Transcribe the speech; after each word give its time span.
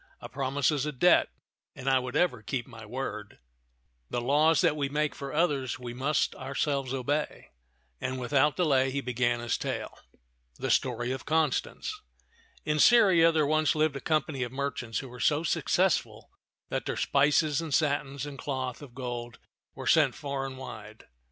A 0.19 0.27
promise 0.27 0.71
is 0.71 0.87
a 0.87 0.91
debt, 0.91 1.29
and 1.75 1.87
I 1.87 1.99
would 1.99 2.15
ever 2.15 2.41
keep 2.41 2.65
my 2.65 2.87
word. 2.87 3.37
The 4.09 4.19
laws 4.19 4.61
that 4.61 4.75
we 4.75 4.89
make 4.89 5.13
56 5.13 5.27
€^§e 5.27 5.27
(^an 5.27 5.27
of 5.27 5.29
^a>»'0 5.29 5.29
tak 5.29 5.43
for 5.43 5.43
others, 5.53 5.79
we 5.79 5.93
must 5.93 6.35
ourselves 6.37 6.91
obey"; 6.95 7.51
and 8.01 8.19
without 8.19 8.55
delay 8.57 8.89
he 8.89 8.99
began 8.99 9.41
this 9.41 9.59
tale. 9.59 9.95
THE 10.57 10.71
STORY 10.71 11.11
OF 11.11 11.27
CONSTANCE 11.27 12.01
IN 12.65 12.79
Syria 12.79 13.31
there 13.31 13.45
once 13.45 13.75
lived 13.75 13.95
a 13.95 14.01
company 14.01 14.41
of 14.41 14.51
merchants 14.51 14.97
who 14.97 15.07
were 15.07 15.19
so 15.19 15.43
successful 15.43 16.31
that 16.69 16.87
their 16.87 16.97
spices 16.97 17.61
and 17.61 17.71
satins 17.71 18.25
and 18.25 18.39
cloth 18.39 18.81
of 18.81 18.95
gold 18.95 19.37
were 19.75 19.85
sent 19.85 20.15
far 20.15 20.47
and 20.47 20.57
wide. 20.57 21.05